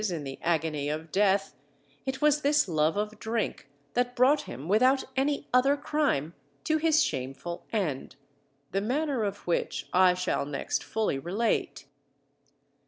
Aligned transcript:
in 0.09 0.23
the 0.23 0.39
agony 0.41 0.89
of 0.89 1.11
death, 1.11 1.53
it 2.07 2.23
was 2.23 2.41
this 2.41 2.67
love 2.67 2.97
of 2.97 3.19
drink 3.19 3.69
that 3.93 4.15
brought 4.15 4.41
him, 4.49 4.67
without 4.67 5.03
any 5.15 5.47
other 5.53 5.77
crime, 5.77 6.33
to 6.63 6.77
his 6.79 7.03
shameful 7.03 7.67
end. 7.71 8.15
The 8.71 8.81
manner 8.81 9.23
of 9.23 9.45
which, 9.45 9.85
I 9.93 10.15
shall 10.15 10.43
next 10.47 10.83
fully 10.83 11.19
relate. 11.19 11.85